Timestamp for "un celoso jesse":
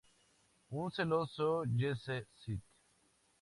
0.71-2.25